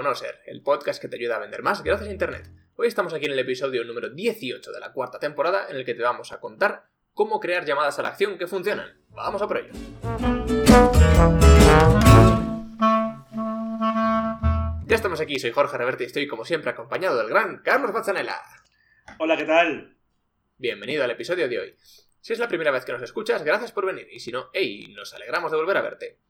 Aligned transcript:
Fonoser, 0.00 0.40
el 0.46 0.62
podcast 0.62 0.98
que 0.98 1.08
te 1.08 1.16
ayuda 1.16 1.36
a 1.36 1.40
vender 1.40 1.62
más 1.62 1.84
gracias 1.84 2.08
a 2.08 2.12
Internet. 2.12 2.48
Hoy 2.76 2.88
estamos 2.88 3.12
aquí 3.12 3.26
en 3.26 3.32
el 3.32 3.38
episodio 3.38 3.84
número 3.84 4.08
18 4.08 4.72
de 4.72 4.80
la 4.80 4.94
cuarta 4.94 5.18
temporada 5.18 5.66
en 5.68 5.76
el 5.76 5.84
que 5.84 5.92
te 5.92 6.02
vamos 6.02 6.32
a 6.32 6.40
contar 6.40 6.86
cómo 7.12 7.38
crear 7.38 7.66
llamadas 7.66 7.98
a 7.98 8.02
la 8.02 8.08
acción 8.08 8.38
que 8.38 8.46
funcionan. 8.46 8.98
Vamos 9.10 9.42
a 9.42 9.46
por 9.46 9.58
ello. 9.58 9.72
Ya 14.86 14.96
estamos 14.96 15.20
aquí, 15.20 15.38
soy 15.38 15.50
Jorge 15.50 15.76
Reverte 15.76 16.04
y 16.04 16.06
estoy 16.06 16.26
como 16.26 16.46
siempre 16.46 16.70
acompañado 16.70 17.18
del 17.18 17.28
gran 17.28 17.58
Carlos 17.58 17.92
Bazzanella. 17.92 18.40
Hola, 19.18 19.36
¿qué 19.36 19.44
tal? 19.44 19.98
Bienvenido 20.56 21.04
al 21.04 21.10
episodio 21.10 21.46
de 21.46 21.58
hoy. 21.58 21.76
Si 22.22 22.32
es 22.32 22.38
la 22.38 22.48
primera 22.48 22.70
vez 22.70 22.86
que 22.86 22.92
nos 22.92 23.02
escuchas, 23.02 23.44
gracias 23.44 23.70
por 23.70 23.84
venir. 23.84 24.08
Y 24.10 24.20
si 24.20 24.32
no, 24.32 24.48
hey, 24.54 24.94
nos 24.96 25.12
alegramos 25.12 25.50
de 25.50 25.58
volver 25.58 25.76
a 25.76 25.82
verte. 25.82 26.20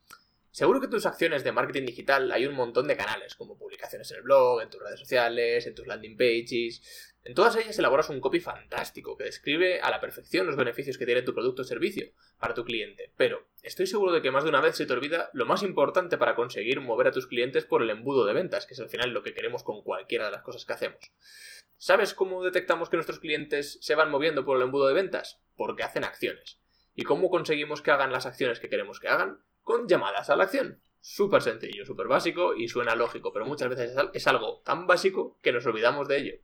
Seguro 0.52 0.80
que 0.80 0.88
tus 0.88 1.06
acciones 1.06 1.44
de 1.44 1.52
marketing 1.52 1.86
digital 1.86 2.32
hay 2.32 2.44
un 2.44 2.56
montón 2.56 2.88
de 2.88 2.96
canales, 2.96 3.36
como 3.36 3.56
publicaciones 3.56 4.10
en 4.10 4.16
el 4.16 4.22
blog, 4.24 4.62
en 4.62 4.68
tus 4.68 4.82
redes 4.82 4.98
sociales, 4.98 5.64
en 5.66 5.76
tus 5.76 5.86
landing 5.86 6.16
pages. 6.16 7.14
En 7.22 7.34
todas 7.34 7.54
ellas 7.54 7.78
elaboras 7.78 8.08
un 8.08 8.20
copy 8.20 8.40
fantástico 8.40 9.16
que 9.16 9.24
describe 9.24 9.80
a 9.80 9.90
la 9.90 10.00
perfección 10.00 10.46
los 10.46 10.56
beneficios 10.56 10.98
que 10.98 11.06
tiene 11.06 11.22
tu 11.22 11.34
producto 11.34 11.62
o 11.62 11.64
servicio 11.64 12.10
para 12.38 12.54
tu 12.54 12.64
cliente. 12.64 13.12
Pero 13.16 13.46
estoy 13.62 13.86
seguro 13.86 14.10
de 14.10 14.22
que 14.22 14.32
más 14.32 14.42
de 14.42 14.50
una 14.50 14.60
vez 14.60 14.74
se 14.74 14.86
te 14.86 14.92
olvida 14.92 15.30
lo 15.34 15.46
más 15.46 15.62
importante 15.62 16.18
para 16.18 16.34
conseguir 16.34 16.80
mover 16.80 17.06
a 17.06 17.12
tus 17.12 17.28
clientes 17.28 17.64
por 17.64 17.82
el 17.82 17.90
embudo 17.90 18.26
de 18.26 18.32
ventas, 18.32 18.66
que 18.66 18.74
es 18.74 18.80
al 18.80 18.88
final 18.88 19.10
lo 19.10 19.22
que 19.22 19.34
queremos 19.34 19.62
con 19.62 19.82
cualquiera 19.82 20.24
de 20.24 20.32
las 20.32 20.42
cosas 20.42 20.64
que 20.64 20.72
hacemos. 20.72 21.12
¿Sabes 21.76 22.12
cómo 22.12 22.42
detectamos 22.42 22.90
que 22.90 22.96
nuestros 22.96 23.20
clientes 23.20 23.78
se 23.80 23.94
van 23.94 24.10
moviendo 24.10 24.44
por 24.44 24.56
el 24.56 24.64
embudo 24.64 24.88
de 24.88 24.94
ventas? 24.94 25.40
Porque 25.54 25.84
hacen 25.84 26.04
acciones. 26.04 26.58
¿Y 26.96 27.04
cómo 27.04 27.30
conseguimos 27.30 27.82
que 27.82 27.92
hagan 27.92 28.12
las 28.12 28.26
acciones 28.26 28.58
que 28.58 28.68
queremos 28.68 28.98
que 28.98 29.08
hagan? 29.08 29.44
Con 29.70 29.86
llamadas 29.86 30.28
a 30.30 30.36
la 30.36 30.44
acción. 30.44 30.82
Súper 30.98 31.42
sencillo, 31.42 31.86
súper 31.86 32.08
básico 32.08 32.56
y 32.56 32.66
suena 32.66 32.96
lógico, 32.96 33.32
pero 33.32 33.46
muchas 33.46 33.68
veces 33.68 33.96
es 34.12 34.26
algo 34.26 34.62
tan 34.64 34.88
básico 34.88 35.38
que 35.40 35.52
nos 35.52 35.64
olvidamos 35.64 36.08
de 36.08 36.16
ello. 36.18 36.34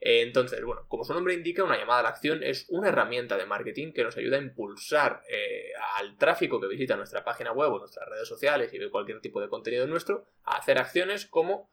Entonces, 0.00 0.64
bueno, 0.64 0.86
como 0.88 1.04
su 1.04 1.12
nombre 1.12 1.34
indica, 1.34 1.62
una 1.62 1.76
llamada 1.76 2.00
a 2.00 2.02
la 2.04 2.08
acción 2.08 2.42
es 2.42 2.64
una 2.70 2.88
herramienta 2.88 3.36
de 3.36 3.44
marketing 3.44 3.92
que 3.92 4.02
nos 4.02 4.16
ayuda 4.16 4.38
a 4.38 4.42
impulsar 4.42 5.22
eh, 5.28 5.72
al 5.98 6.16
tráfico 6.16 6.58
que 6.58 6.68
visita 6.68 6.96
nuestra 6.96 7.22
página 7.22 7.52
web 7.52 7.70
o 7.70 7.78
nuestras 7.78 8.08
redes 8.08 8.28
sociales 8.28 8.72
y 8.72 8.78
ve 8.78 8.90
cualquier 8.90 9.20
tipo 9.20 9.42
de 9.42 9.48
contenido 9.48 9.86
nuestro 9.86 10.26
a 10.44 10.56
hacer 10.56 10.78
acciones 10.78 11.26
como 11.26 11.70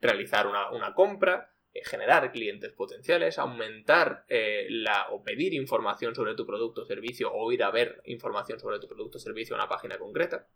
realizar 0.00 0.48
una, 0.48 0.94
compra, 0.94 1.53
eh, 1.53 1.53
generar 1.82 2.30
clientes 2.30 2.72
potenciales, 2.72 3.38
aumentar 3.38 4.24
eh, 4.28 4.66
la 4.70 5.08
o 5.10 5.22
pedir 5.22 5.54
información 5.54 6.14
sobre 6.14 6.34
tu 6.34 6.46
producto 6.46 6.82
o 6.82 6.84
servicio 6.86 7.32
o 7.32 7.50
ir 7.52 7.62
a 7.62 7.70
ver 7.70 8.00
información 8.04 8.60
sobre 8.60 8.78
tu 8.78 8.86
producto 8.86 9.18
o 9.18 9.20
servicio 9.20 9.54
en 9.54 9.60
una 9.60 9.68
página 9.68 9.98
concreta. 9.98 10.46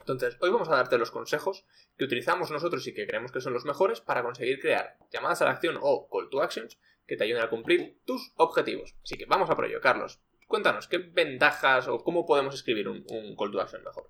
Entonces, 0.00 0.36
hoy 0.40 0.50
vamos 0.50 0.68
a 0.68 0.76
darte 0.76 0.98
los 0.98 1.10
consejos 1.10 1.64
que 1.96 2.04
utilizamos 2.04 2.50
nosotros 2.50 2.86
y 2.86 2.94
que 2.94 3.06
creemos 3.06 3.32
que 3.32 3.40
son 3.40 3.52
los 3.52 3.64
mejores 3.64 4.00
para 4.00 4.22
conseguir 4.22 4.60
crear 4.60 4.96
llamadas 5.10 5.40
a 5.42 5.44
la 5.44 5.52
acción 5.52 5.78
o 5.80 6.08
call 6.10 6.28
to 6.30 6.42
actions 6.42 6.78
que 7.06 7.16
te 7.16 7.24
ayuden 7.24 7.42
a 7.42 7.50
cumplir 7.50 8.00
tus 8.04 8.32
objetivos. 8.36 8.96
Así 9.02 9.16
que 9.16 9.26
vamos 9.26 9.48
a 9.50 9.54
por 9.54 9.66
ello, 9.66 9.80
Carlos. 9.80 10.20
Cuéntanos, 10.46 10.88
¿qué 10.88 10.98
ventajas 10.98 11.88
o 11.88 12.02
cómo 12.02 12.26
podemos 12.26 12.54
escribir 12.54 12.88
un, 12.88 13.04
un 13.08 13.36
call 13.36 13.52
to 13.52 13.60
action 13.60 13.82
mejor? 13.82 14.08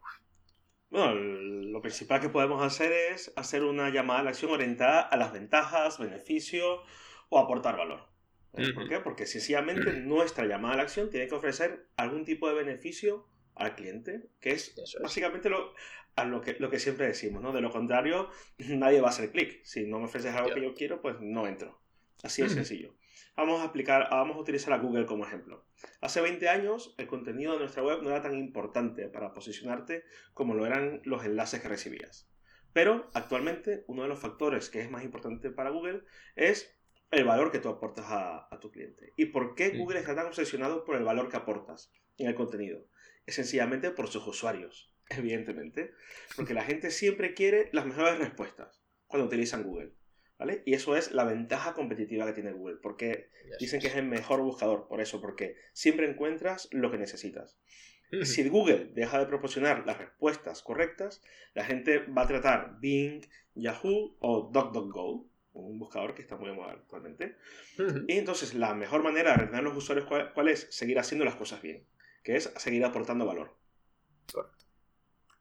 Bueno, 0.94 1.12
lo 1.12 1.82
principal 1.82 2.20
que 2.20 2.28
podemos 2.28 2.62
hacer 2.62 2.92
es 2.92 3.32
hacer 3.34 3.64
una 3.64 3.90
llamada 3.90 4.20
a 4.20 4.22
la 4.22 4.30
acción 4.30 4.52
orientada 4.52 5.00
a 5.00 5.16
las 5.16 5.32
ventajas, 5.32 5.98
beneficios 5.98 6.82
o 7.30 7.40
aportar 7.40 7.76
valor. 7.76 8.06
¿Eh? 8.52 8.72
¿Por 8.72 8.88
qué? 8.88 9.00
Porque 9.00 9.26
sencillamente 9.26 9.92
nuestra 10.02 10.46
llamada 10.46 10.74
a 10.74 10.76
la 10.76 10.82
acción 10.84 11.10
tiene 11.10 11.26
que 11.26 11.34
ofrecer 11.34 11.88
algún 11.96 12.24
tipo 12.24 12.48
de 12.48 12.54
beneficio 12.54 13.26
al 13.56 13.74
cliente, 13.74 14.28
que 14.38 14.50
es, 14.50 14.80
básicamente 15.02 15.50
lo, 15.50 15.74
a 16.14 16.24
lo, 16.26 16.40
que, 16.40 16.54
lo 16.60 16.70
que 16.70 16.78
siempre 16.78 17.08
decimos, 17.08 17.42
¿no? 17.42 17.52
De 17.52 17.60
lo 17.60 17.72
contrario, 17.72 18.30
nadie 18.58 19.00
va 19.00 19.08
a 19.08 19.10
hacer 19.10 19.32
clic. 19.32 19.64
Si 19.64 19.88
no 19.88 19.98
me 19.98 20.04
ofreces 20.04 20.32
algo 20.32 20.54
que 20.54 20.62
yo 20.62 20.74
quiero, 20.74 21.02
pues 21.02 21.16
no 21.18 21.48
entro. 21.48 21.76
Así 22.22 22.42
de 22.42 22.50
sencillo. 22.50 22.94
Vamos 23.36 23.60
a 23.60 23.64
aplicar, 23.64 24.08
vamos 24.10 24.36
a 24.36 24.40
utilizar 24.40 24.72
a 24.72 24.78
Google 24.78 25.06
como 25.06 25.26
ejemplo. 25.26 25.66
Hace 26.00 26.20
20 26.20 26.48
años 26.48 26.94
el 26.98 27.08
contenido 27.08 27.54
de 27.54 27.58
nuestra 27.58 27.82
web 27.82 28.00
no 28.00 28.10
era 28.10 28.22
tan 28.22 28.38
importante 28.38 29.08
para 29.08 29.32
posicionarte 29.32 30.04
como 30.34 30.54
lo 30.54 30.66
eran 30.66 31.00
los 31.04 31.24
enlaces 31.24 31.60
que 31.60 31.68
recibías. 31.68 32.30
Pero 32.72 33.10
actualmente 33.12 33.84
uno 33.88 34.02
de 34.02 34.08
los 34.08 34.20
factores 34.20 34.70
que 34.70 34.80
es 34.80 34.90
más 34.90 35.02
importante 35.02 35.50
para 35.50 35.70
Google 35.70 36.02
es 36.36 36.78
el 37.10 37.24
valor 37.24 37.50
que 37.50 37.58
tú 37.58 37.68
aportas 37.68 38.06
a, 38.08 38.48
tu 38.60 38.70
cliente. 38.70 39.12
¿Y 39.16 39.26
por 39.26 39.54
qué 39.54 39.70
Google 39.70 39.98
está 39.98 40.14
tan 40.14 40.26
obsesionado 40.26 40.84
por 40.84 40.96
el 40.96 41.04
valor 41.04 41.28
que 41.28 41.36
aportas 41.36 41.92
en 42.18 42.28
el 42.28 42.34
contenido? 42.36 42.86
Es 43.26 43.34
sencillamente 43.34 43.90
por 43.90 44.08
sus 44.08 44.26
usuarios, 44.26 44.94
evidentemente. 45.10 45.92
Porque 46.36 46.54
la 46.54 46.64
gente 46.64 46.90
siempre 46.90 47.34
quiere 47.34 47.68
las 47.72 47.86
mejores 47.86 48.18
respuestas 48.18 48.82
cuando 49.06 49.26
utilizan 49.26 49.64
Google. 49.64 49.92
Y 50.66 50.74
eso 50.74 50.96
es 50.96 51.12
la 51.12 51.24
ventaja 51.24 51.74
competitiva 51.74 52.26
que 52.26 52.32
tiene 52.32 52.52
Google, 52.52 52.76
porque 52.82 53.28
dicen 53.60 53.80
que 53.80 53.86
es 53.86 53.94
el 53.94 54.06
mejor 54.06 54.40
buscador, 54.42 54.88
por 54.88 55.00
eso, 55.00 55.20
porque 55.20 55.56
siempre 55.72 56.08
encuentras 56.08 56.68
lo 56.72 56.90
que 56.90 56.98
necesitas. 56.98 57.56
Si 58.22 58.48
Google 58.48 58.90
deja 58.94 59.18
de 59.18 59.26
proporcionar 59.26 59.84
las 59.86 59.98
respuestas 59.98 60.62
correctas, 60.62 61.22
la 61.54 61.64
gente 61.64 61.98
va 61.98 62.22
a 62.22 62.26
tratar 62.26 62.78
Bing, 62.78 63.26
Yahoo 63.54 64.16
o 64.20 64.50
DuckDuckGo, 64.52 65.26
un 65.54 65.78
buscador 65.78 66.14
que 66.14 66.22
está 66.22 66.36
muy 66.36 66.48
de 66.48 66.54
moda 66.54 66.72
actualmente. 66.72 67.36
Y 68.06 68.18
entonces 68.18 68.54
la 68.54 68.74
mejor 68.74 69.02
manera 69.02 69.32
de 69.32 69.38
retener 69.38 69.60
a 69.60 69.62
los 69.62 69.76
usuarios, 69.76 70.06
¿cuál, 70.06 70.48
es? 70.48 70.68
Seguir 70.70 70.98
haciendo 70.98 71.24
las 71.24 71.36
cosas 71.36 71.62
bien, 71.62 71.84
que 72.22 72.36
es 72.36 72.52
seguir 72.56 72.84
aportando 72.84 73.26
valor. 73.26 73.56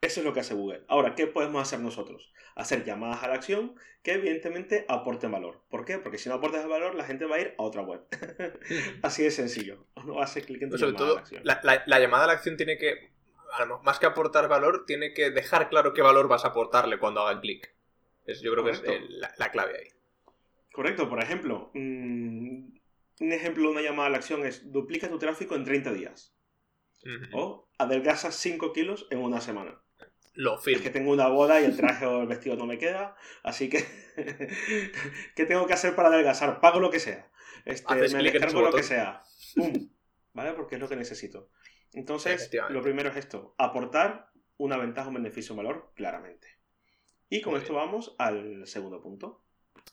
Eso 0.04 0.20
es 0.20 0.26
lo 0.26 0.34
que 0.34 0.42
hace 0.42 0.54
Google. 0.54 0.84
Ahora, 0.90 1.16
¿qué 1.16 1.28
podemos 1.28 1.62
hacer 1.62 1.80
nosotros? 1.80 2.34
Hacer 2.56 2.84
llamadas 2.84 3.24
a 3.24 3.30
la 3.30 3.36
acción 3.36 3.74
que 4.04 4.12
evidentemente 4.12 4.86
aporten 4.90 5.32
valor. 5.32 5.62
¿Por 5.70 5.86
qué? 5.86 5.98
Porque 5.98 6.18
si 6.18 6.28
no 6.28 6.36
aportas 6.36 6.68
valor, 6.68 6.94
la 6.94 7.06
gente 7.06 7.24
va 7.24 7.38
a 7.38 7.40
ir 7.40 7.56
a 7.58 7.64
otra 7.64 7.84
web. 7.84 8.02
Así 9.02 9.24
de 9.24 9.32
sencillo. 9.32 9.86
No 10.06 10.22
hace 10.22 10.42
clic 10.42 10.62
en 10.62 10.72
tu 10.72 10.76
llamada 10.76 10.98
todo, 10.98 11.12
a 11.12 11.16
la 11.16 11.22
acción. 11.22 11.42
La, 11.46 12.00
llamada 12.00 12.26
a 12.26 12.28
la 12.28 12.34
acción 12.34 12.58
tiene 12.58 12.78
que, 12.78 13.12
más 13.84 13.98
que 13.98 14.06
aportar 14.06 14.50
valor, 14.50 14.86
tiene 14.86 15.14
que 15.14 15.32
dejar 15.32 15.70
claro 15.70 15.94
qué 15.94 16.02
valor 16.02 16.28
vas 16.28 16.44
a 16.44 16.50
aportarle 16.50 17.00
cuando 17.00 17.22
haga 17.22 17.40
clic. 17.40 17.74
Yo 18.42 18.52
creo 18.52 18.66
que 18.66 18.72
es 18.72 18.84
la, 19.38 19.52
clave 19.52 19.78
ahí. 19.80 19.88
Correcto. 20.74 21.08
Por 21.08 21.24
ejemplo, 21.24 21.72
mm, 21.74 22.74
un 23.22 23.32
ejemplo 23.32 23.64
de 23.64 23.70
una 23.70 23.82
llamada 23.82 24.08
a 24.08 24.12
la 24.12 24.18
acción 24.18 24.46
es 24.46 24.70
duplica 24.70 25.08
tu 25.08 25.18
tráfico 25.18 25.56
en 25.56 25.64
30 25.64 25.94
días. 25.94 26.36
O 27.32 27.70
adelgaza 27.78 28.34
5 28.34 28.74
kilos 28.74 29.08
en 29.10 29.20
una 29.20 29.40
semana. 29.40 29.83
Lo 30.34 30.58
firmo. 30.58 30.78
Es 30.78 30.84
que 30.84 30.90
tengo 30.90 31.12
una 31.12 31.28
boda 31.28 31.62
y 31.62 31.66
el 31.66 31.76
traje 31.78 32.06
o 32.06 32.22
el 32.22 32.28
vestido 32.28 32.56
no 32.56 32.66
me 32.66 32.78
queda, 32.78 33.16
así 33.44 33.70
que 33.70 33.86
¿qué 35.36 35.46
tengo 35.46 35.68
que 35.68 35.74
hacer 35.74 35.96
para 35.96 36.10
adelgazar? 36.10 36.60
Pago 36.60 36.80
lo 36.80 36.90
que 36.90 37.00
sea. 37.00 37.30
Este, 37.66 37.96
me 37.96 38.24
descargo 38.24 38.62
lo 38.62 38.74
que 38.74 38.84
sea. 38.84 39.22
¡Pum! 39.56 39.90
¿Vale? 40.34 40.54
Porque 40.54 40.76
es 40.76 40.82
lo 40.82 40.90
que 40.90 40.96
necesito. 40.96 41.50
Entonces, 41.94 42.50
lo 42.70 42.82
primero 42.82 43.10
es 43.10 43.18
esto, 43.18 43.54
aportar 43.58 44.32
una 44.58 44.78
ventaja, 44.78 45.10
un 45.10 45.16
beneficio, 45.16 45.54
un 45.54 45.58
valor, 45.58 45.92
claramente. 45.96 46.48
Y 47.30 47.42
con 47.42 47.56
esto 47.56 47.74
vamos 47.74 48.16
al 48.18 48.66
segundo 48.66 49.02
punto. 49.02 49.44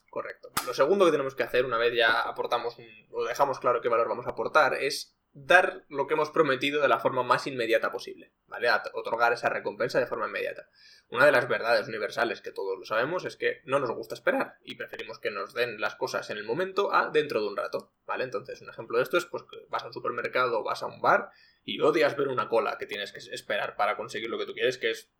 Correcto. 0.08 0.50
Lo 0.66 0.74
segundo 0.74 1.04
que 1.04 1.12
tenemos 1.12 1.34
que 1.34 1.42
hacer, 1.42 1.64
una 1.64 1.78
vez 1.78 1.94
ya 1.94 2.22
aportamos 2.22 2.76
o 3.10 3.24
dejamos 3.24 3.60
claro 3.60 3.80
qué 3.80 3.88
valor 3.88 4.08
vamos 4.08 4.26
a 4.26 4.30
aportar, 4.30 4.74
es 4.74 5.16
dar 5.46 5.84
lo 5.88 6.06
que 6.06 6.14
hemos 6.14 6.30
prometido 6.30 6.82
de 6.82 6.88
la 6.88 6.98
forma 6.98 7.22
más 7.22 7.46
inmediata 7.46 7.90
posible, 7.90 8.32
¿vale? 8.46 8.68
otorgar 8.94 9.32
esa 9.32 9.48
recompensa 9.48 9.98
de 9.98 10.06
forma 10.06 10.26
inmediata. 10.26 10.68
Una 11.08 11.26
de 11.26 11.32
las 11.32 11.48
verdades 11.48 11.88
universales 11.88 12.40
que 12.40 12.52
todos 12.52 12.78
lo 12.78 12.84
sabemos 12.84 13.24
es 13.24 13.36
que 13.36 13.60
no 13.64 13.78
nos 13.78 13.90
gusta 13.90 14.14
esperar 14.14 14.58
y 14.64 14.74
preferimos 14.74 15.18
que 15.18 15.30
nos 15.30 15.54
den 15.54 15.80
las 15.80 15.94
cosas 15.94 16.30
en 16.30 16.38
el 16.38 16.44
momento 16.44 16.92
a 16.92 17.10
dentro 17.10 17.40
de 17.40 17.48
un 17.48 17.56
rato, 17.56 17.92
¿vale? 18.06 18.25
Entonces, 18.25 18.60
un 18.60 18.69
ejemplo 18.69 18.98
de 18.98 19.04
esto 19.04 19.16
es 19.16 19.26
pues 19.26 19.44
que 19.44 19.56
vas 19.69 19.82
a 19.82 19.87
un 19.87 19.92
supermercado 19.92 20.60
o 20.60 20.64
vas 20.64 20.82
a 20.82 20.87
un 20.87 21.00
bar 21.00 21.31
y 21.64 21.81
odias 21.81 22.16
ver 22.16 22.28
una 22.28 22.48
cola 22.48 22.76
que 22.78 22.86
tienes 22.86 23.12
que 23.12 23.19
esperar 23.19 23.76
para 23.76 23.96
conseguir 23.96 24.31
lo 24.31 24.38
que 24.38 24.46
tú 24.46 24.52
quieres, 24.52 24.78
que 24.78 24.90
es 24.90 25.10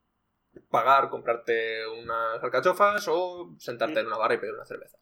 pagar, 0.69 1.09
comprarte 1.11 1.87
unas 1.87 2.43
alcachofas 2.43 3.07
o 3.09 3.55
sentarte 3.59 4.01
en 4.01 4.07
una 4.07 4.17
barra 4.17 4.35
y 4.35 4.39
pedir 4.39 4.55
una 4.55 4.67
cerveza. 4.67 4.99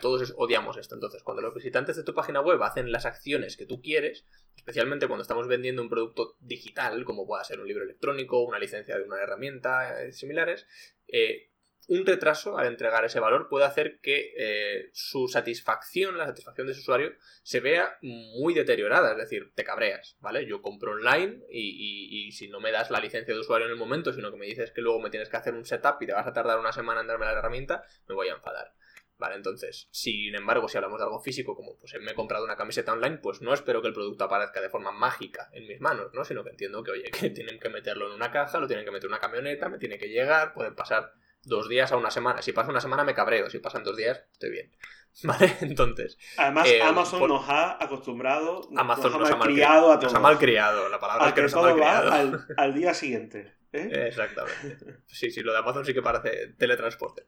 Todos 0.00 0.34
odiamos 0.36 0.76
esto. 0.76 0.94
Entonces, 0.94 1.22
cuando 1.22 1.42
los 1.42 1.54
visitantes 1.54 1.96
de 1.96 2.04
tu 2.04 2.14
página 2.14 2.40
web 2.40 2.62
hacen 2.62 2.92
las 2.92 3.06
acciones 3.06 3.56
que 3.56 3.66
tú 3.66 3.80
quieres, 3.80 4.26
especialmente 4.56 5.06
cuando 5.06 5.22
estamos 5.22 5.48
vendiendo 5.48 5.82
un 5.82 5.88
producto 5.88 6.36
digital, 6.40 7.04
como 7.04 7.26
pueda 7.26 7.44
ser 7.44 7.60
un 7.60 7.68
libro 7.68 7.84
electrónico, 7.84 8.42
una 8.42 8.58
licencia 8.58 8.96
de 8.96 9.04
una 9.04 9.20
herramienta, 9.20 10.02
eh, 10.02 10.12
similares, 10.12 10.66
eh, 11.08 11.50
un 11.88 12.04
retraso 12.04 12.58
al 12.58 12.66
entregar 12.66 13.04
ese 13.04 13.20
valor 13.20 13.48
puede 13.48 13.64
hacer 13.64 14.00
que 14.00 14.32
eh, 14.36 14.90
su 14.92 15.28
satisfacción, 15.28 16.18
la 16.18 16.26
satisfacción 16.26 16.66
de 16.66 16.74
su 16.74 16.80
usuario, 16.80 17.12
se 17.42 17.60
vea 17.60 17.96
muy 18.02 18.54
deteriorada, 18.54 19.12
es 19.12 19.18
decir, 19.18 19.52
te 19.54 19.62
cabreas, 19.62 20.16
¿vale? 20.20 20.46
Yo 20.46 20.62
compro 20.62 20.92
online 20.92 21.44
y, 21.48 22.26
y, 22.26 22.32
si 22.32 22.48
no 22.48 22.60
me 22.60 22.72
das 22.72 22.90
la 22.90 23.00
licencia 23.00 23.32
de 23.32 23.40
usuario 23.40 23.66
en 23.66 23.72
el 23.72 23.78
momento, 23.78 24.12
sino 24.12 24.32
que 24.32 24.36
me 24.36 24.46
dices 24.46 24.72
que 24.72 24.80
luego 24.80 25.00
me 25.00 25.10
tienes 25.10 25.28
que 25.28 25.36
hacer 25.36 25.54
un 25.54 25.64
setup 25.64 26.02
y 26.02 26.06
te 26.06 26.12
vas 26.12 26.26
a 26.26 26.32
tardar 26.32 26.58
una 26.58 26.72
semana 26.72 27.02
en 27.02 27.06
darme 27.06 27.26
la 27.26 27.32
herramienta, 27.32 27.84
me 28.08 28.14
voy 28.14 28.28
a 28.28 28.34
enfadar. 28.34 28.72
Vale, 29.18 29.36
entonces, 29.36 29.88
sin 29.90 30.34
embargo, 30.34 30.68
si 30.68 30.76
hablamos 30.76 30.98
de 30.98 31.04
algo 31.04 31.20
físico, 31.20 31.56
como 31.56 31.76
pues 31.78 31.94
me 32.02 32.10
he 32.10 32.14
comprado 32.14 32.44
una 32.44 32.56
camiseta 32.56 32.92
online, 32.92 33.16
pues 33.18 33.40
no 33.40 33.54
espero 33.54 33.80
que 33.80 33.88
el 33.88 33.94
producto 33.94 34.24
aparezca 34.24 34.60
de 34.60 34.68
forma 34.68 34.92
mágica 34.92 35.48
en 35.52 35.66
mis 35.66 35.80
manos, 35.80 36.12
¿no? 36.12 36.22
Sino 36.24 36.44
que 36.44 36.50
entiendo 36.50 36.82
que, 36.82 36.90
oye, 36.90 37.10
que 37.10 37.30
tienen 37.30 37.58
que 37.58 37.70
meterlo 37.70 38.08
en 38.08 38.12
una 38.12 38.30
caja, 38.30 38.60
lo 38.60 38.66
tienen 38.66 38.84
que 38.84 38.90
meter 38.90 39.06
en 39.06 39.12
una 39.12 39.20
camioneta, 39.20 39.68
me 39.70 39.78
tiene 39.78 39.96
que 39.98 40.08
llegar, 40.08 40.52
pueden 40.52 40.74
pasar 40.74 41.12
dos 41.42 41.68
días 41.68 41.92
a 41.92 41.96
una 41.96 42.10
semana. 42.10 42.42
Si 42.42 42.52
pasa 42.52 42.70
una 42.70 42.80
semana 42.80 43.04
me 43.04 43.14
cabreo, 43.14 43.48
si 43.48 43.58
pasan 43.58 43.84
dos 43.84 43.96
días 43.96 44.22
estoy 44.32 44.50
bien. 44.50 44.76
¿Vale? 45.22 45.56
Entonces. 45.62 46.18
Además, 46.36 46.68
eh, 46.68 46.82
Amazon 46.82 47.20
por- 47.20 47.30
nos 47.30 47.48
ha 47.48 47.82
acostumbrado, 47.82 48.68
Amazon 48.76 49.12
nos 49.12 49.20
nos 49.22 49.30
ha 49.30 49.36
malcriado 49.36 49.92
a 49.92 49.96
Nos 49.96 50.12
ha 50.14 50.20
malcriado, 50.20 50.88
la 50.90 51.00
palabra 51.00 51.28
es 51.28 51.32
que 51.32 51.36
que 51.36 51.42
nos 51.44 51.54
ha 51.54 51.62
malcriado. 51.62 52.12
al, 52.12 52.46
al 52.58 52.74
día 52.74 52.92
siguiente. 52.92 53.54
¿Eh? 53.76 54.06
Exactamente. 54.08 54.76
Sí, 55.06 55.30
sí, 55.30 55.40
lo 55.42 55.52
de 55.52 55.58
Amazon 55.58 55.84
sí 55.86 55.94
que 55.94 56.02
parece 56.02 56.48
teletransporte. 56.58 57.24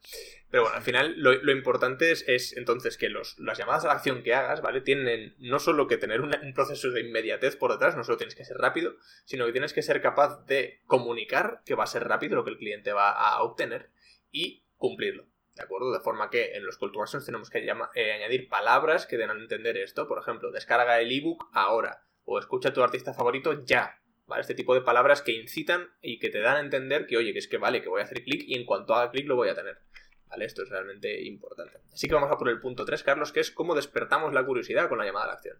Pero 0.50 0.64
bueno, 0.64 0.76
al 0.76 0.82
final 0.82 1.14
lo, 1.16 1.32
lo 1.32 1.52
importante 1.52 2.10
es, 2.10 2.22
es, 2.28 2.54
entonces 2.56 2.98
que 2.98 3.08
los, 3.08 3.38
las 3.38 3.56
llamadas 3.56 3.84
a 3.84 3.88
la 3.88 3.94
acción 3.94 4.22
que 4.22 4.34
hagas, 4.34 4.60
¿vale? 4.60 4.80
Tienen 4.82 5.34
no 5.38 5.58
solo 5.58 5.86
que 5.86 5.96
tener 5.96 6.20
una- 6.20 6.40
un 6.42 6.52
proceso 6.52 6.90
de 6.90 7.00
inmediatez 7.00 7.56
por 7.56 7.72
detrás, 7.72 7.96
no 7.96 8.04
solo 8.04 8.18
tienes 8.18 8.34
que 8.34 8.44
ser 8.44 8.58
rápido, 8.58 8.94
sino 9.24 9.46
que 9.46 9.52
tienes 9.52 9.72
que 9.72 9.82
ser 9.82 10.02
capaz 10.02 10.44
de 10.46 10.82
comunicar 10.86 11.62
que 11.64 11.74
va 11.74 11.84
a 11.84 11.86
ser 11.88 12.04
rápido 12.06 12.36
lo 12.36 12.44
que 12.44 12.50
el 12.50 12.58
cliente 12.58 12.92
va 12.92 13.10
a 13.10 13.42
obtener 13.42 13.90
y 14.30 14.66
cumplirlo. 14.76 15.26
¿De 15.54 15.62
acuerdo? 15.64 15.90
De 15.92 16.00
forma 16.00 16.28
que 16.30 16.52
en 16.54 16.64
los 16.66 16.76
call 16.78 16.92
to 16.92 17.02
actions 17.02 17.24
tenemos 17.24 17.48
que 17.50 17.64
llama- 17.64 17.90
eh, 17.94 18.12
añadir 18.12 18.48
palabras 18.48 19.06
que 19.06 19.16
den 19.16 19.30
a 19.30 19.32
entender 19.32 19.76
esto. 19.78 20.06
Por 20.06 20.18
ejemplo, 20.20 20.50
descarga 20.52 21.00
el 21.00 21.10
ebook 21.10 21.48
ahora. 21.52 22.04
O 22.24 22.38
escucha 22.38 22.68
a 22.68 22.72
tu 22.72 22.82
artista 22.82 23.14
favorito 23.14 23.64
ya. 23.64 23.98
¿Vale? 24.28 24.42
Este 24.42 24.54
tipo 24.54 24.74
de 24.74 24.82
palabras 24.82 25.22
que 25.22 25.32
incitan 25.32 25.88
y 26.02 26.18
que 26.18 26.28
te 26.28 26.40
dan 26.40 26.56
a 26.58 26.60
entender 26.60 27.06
que, 27.06 27.16
oye, 27.16 27.32
que 27.32 27.38
es 27.38 27.48
que 27.48 27.56
vale, 27.56 27.80
que 27.80 27.88
voy 27.88 28.02
a 28.02 28.04
hacer 28.04 28.22
clic 28.22 28.44
y 28.46 28.54
en 28.54 28.66
cuanto 28.66 28.94
haga 28.94 29.10
clic 29.10 29.26
lo 29.26 29.36
voy 29.36 29.48
a 29.48 29.54
tener. 29.54 29.78
¿Vale? 30.28 30.44
Esto 30.44 30.62
es 30.62 30.68
realmente 30.68 31.22
importante. 31.22 31.78
Así 31.92 32.06
que 32.06 32.14
vamos 32.14 32.30
a 32.30 32.36
por 32.36 32.50
el 32.50 32.60
punto 32.60 32.84
3, 32.84 33.02
Carlos, 33.02 33.32
que 33.32 33.40
es 33.40 33.50
cómo 33.50 33.74
despertamos 33.74 34.34
la 34.34 34.44
curiosidad 34.44 34.90
con 34.90 34.98
la 34.98 35.06
llamada 35.06 35.24
a 35.24 35.28
la 35.28 35.34
acción. 35.34 35.56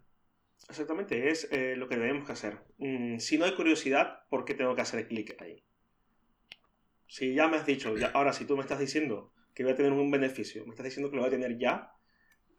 Exactamente, 0.69 1.29
es 1.29 1.51
eh, 1.51 1.75
lo 1.75 1.89
que 1.89 1.97
debemos 1.97 2.27
que 2.27 2.33
hacer. 2.33 2.59
Mm, 2.77 3.17
si 3.17 3.39
no 3.39 3.45
hay 3.45 3.55
curiosidad, 3.55 4.27
¿por 4.29 4.45
qué 4.45 4.53
tengo 4.53 4.75
que 4.75 4.81
hacer 4.81 5.07
clic 5.07 5.35
ahí? 5.41 5.63
Si 7.07 7.33
ya 7.33 7.47
me 7.47 7.57
has 7.57 7.65
dicho, 7.65 7.95
ahora 8.13 8.33
si 8.33 8.45
tú 8.45 8.55
me 8.55 8.61
estás 8.61 8.77
diciendo 8.77 9.33
que 9.55 9.63
voy 9.63 9.73
a 9.73 9.75
tener 9.75 9.91
un 9.91 10.11
beneficio, 10.11 10.63
me 10.65 10.69
estás 10.69 10.85
diciendo 10.85 11.09
que 11.09 11.15
lo 11.15 11.23
voy 11.23 11.29
a 11.29 11.31
tener 11.31 11.57
ya, 11.57 11.93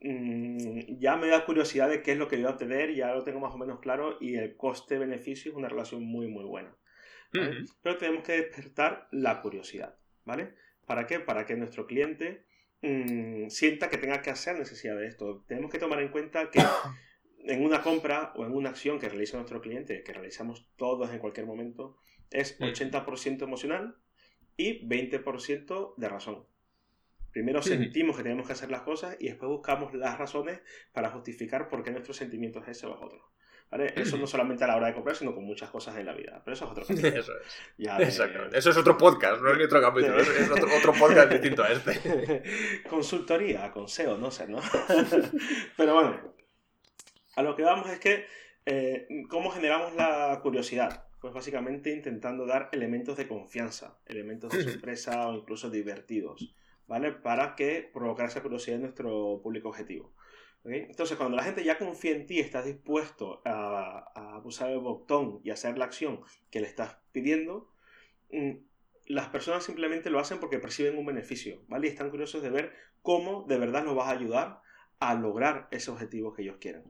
mm, 0.00 0.98
ya 0.98 1.16
me 1.16 1.28
da 1.28 1.44
curiosidad 1.44 1.88
de 1.88 2.02
qué 2.02 2.12
es 2.12 2.18
lo 2.18 2.28
que 2.28 2.36
voy 2.36 2.46
a 2.46 2.50
obtener, 2.50 2.94
ya 2.94 3.14
lo 3.14 3.24
tengo 3.24 3.40
más 3.40 3.54
o 3.54 3.58
menos 3.58 3.80
claro 3.80 4.16
y 4.20 4.36
el 4.36 4.56
coste-beneficio 4.56 5.52
es 5.52 5.56
una 5.56 5.68
relación 5.68 6.04
muy 6.04 6.26
muy 6.26 6.44
buena. 6.44 6.74
Pero 7.32 7.96
tenemos 7.96 8.24
que 8.24 8.32
despertar 8.32 9.06
la 9.12 9.40
curiosidad, 9.40 9.94
¿vale? 10.24 10.54
¿Para 10.84 11.06
qué? 11.06 11.20
Para 11.20 11.46
que 11.46 11.54
nuestro 11.54 11.86
cliente 11.86 12.44
mm, 12.82 13.48
sienta 13.48 13.88
que 13.88 13.98
tenga 13.98 14.20
que 14.20 14.30
hacer 14.30 14.58
necesidad 14.58 14.96
de 14.96 15.06
esto. 15.06 15.44
Tenemos 15.46 15.70
que 15.70 15.78
tomar 15.78 16.00
en 16.00 16.08
cuenta 16.08 16.50
que 16.50 16.60
en 17.44 17.64
una 17.64 17.82
compra 17.82 18.32
o 18.34 18.44
en 18.44 18.52
una 18.52 18.70
acción 18.70 18.98
que 18.98 19.08
realiza 19.08 19.36
nuestro 19.36 19.60
cliente, 19.60 20.02
que 20.02 20.12
realizamos 20.12 20.68
todos 20.76 21.10
en 21.12 21.20
cualquier 21.20 21.46
momento, 21.46 21.96
es 22.30 22.58
Mm. 22.60 22.64
80% 22.64 23.42
emocional 23.42 23.96
y 24.56 24.86
20% 24.86 25.94
de 25.96 26.08
razón. 26.08 26.44
Primero 27.32 27.62
sentimos 27.62 28.16
que 28.16 28.22
tenemos 28.22 28.46
que 28.46 28.52
hacer 28.52 28.70
las 28.70 28.82
cosas 28.82 29.16
y 29.20 29.26
después 29.28 29.48
buscamos 29.48 29.94
las 29.94 30.18
razones 30.18 30.60
para 30.92 31.10
justificar 31.10 31.68
por 31.68 31.82
qué 31.82 31.90
nuestro 31.90 32.12
sentimiento 32.14 32.60
es 32.60 32.68
ese 32.68 32.86
o 32.86 32.94
es 32.96 33.02
otro. 33.02 33.30
¿Vale? 33.70 33.92
Eso 33.94 34.16
no 34.18 34.26
solamente 34.26 34.64
a 34.64 34.66
la 34.66 34.74
hora 34.76 34.88
de 34.88 34.94
comprar, 34.94 35.14
sino 35.14 35.32
con 35.32 35.44
muchas 35.44 35.70
cosas 35.70 35.96
en 35.96 36.04
la 36.06 36.12
vida. 36.12 36.42
Pero 36.44 36.54
eso 36.54 36.64
es 36.64 36.70
otro 36.72 36.84
capítulo. 36.88 37.08
Eso 37.20 37.32
es. 37.40 37.56
Ya 37.78 37.98
de- 37.98 38.04
Exactamente. 38.04 38.58
Eso 38.58 38.70
es 38.70 38.76
otro 38.76 38.98
podcast, 38.98 39.40
no 39.40 39.52
es 39.52 39.58
ni 39.58 39.62
otro 39.64 39.80
capítulo, 39.80 40.18
es 40.18 40.28
es 40.28 40.50
otro, 40.50 40.66
otro 40.76 40.92
podcast 40.92 41.30
distinto 41.30 41.62
a 41.62 41.70
este. 41.70 42.82
Consultoría, 42.90 43.70
consejo, 43.70 44.16
no 44.16 44.30
sé, 44.32 44.48
¿no? 44.48 44.58
Pero 45.76 45.94
bueno, 45.94 46.20
a 47.36 47.42
lo 47.42 47.54
que 47.54 47.62
vamos 47.62 47.88
es 47.90 48.00
que, 48.00 48.26
eh, 48.66 49.06
¿cómo 49.28 49.50
generamos 49.50 49.94
la 49.94 50.40
curiosidad? 50.42 51.04
Pues 51.20 51.32
básicamente 51.32 51.90
intentando 51.92 52.46
dar 52.46 52.70
elementos 52.72 53.16
de 53.18 53.28
confianza, 53.28 53.98
elementos 54.06 54.50
de 54.52 54.64
sorpresa 54.64 55.28
o 55.28 55.34
incluso 55.36 55.70
divertidos, 55.70 56.54
¿vale? 56.90 57.12
Para 57.12 57.54
que 57.54 57.88
provocar 57.94 58.26
esa 58.26 58.42
curiosidad 58.42 58.74
en 58.74 58.82
nuestro 58.82 59.40
público 59.44 59.68
objetivo. 59.68 60.12
Entonces, 60.64 61.16
cuando 61.16 61.36
la 61.36 61.44
gente 61.44 61.62
ya 61.62 61.78
confía 61.78 62.10
en 62.10 62.26
ti, 62.26 62.40
estás 62.40 62.64
dispuesto 62.64 63.40
a, 63.44 64.10
a 64.12 64.38
usar 64.44 64.70
el 64.70 64.80
botón 64.80 65.40
y 65.44 65.50
hacer 65.50 65.78
la 65.78 65.84
acción 65.84 66.20
que 66.50 66.60
le 66.60 66.66
estás 66.66 66.98
pidiendo, 67.12 67.72
mm, 68.32 68.56
las 69.06 69.28
personas 69.28 69.62
simplemente 69.62 70.10
lo 70.10 70.18
hacen 70.18 70.40
porque 70.40 70.58
perciben 70.58 70.98
un 70.98 71.06
beneficio, 71.06 71.62
¿vale? 71.68 71.86
Y 71.86 71.90
están 71.90 72.10
curiosos 72.10 72.42
de 72.42 72.50
ver 72.50 72.72
cómo 73.02 73.46
de 73.48 73.56
verdad 73.56 73.84
los 73.84 73.94
vas 73.94 74.08
a 74.08 74.18
ayudar 74.18 74.60
a 74.98 75.14
lograr 75.14 75.68
ese 75.70 75.92
objetivo 75.92 76.34
que 76.34 76.42
ellos 76.42 76.56
quieren. 76.60 76.82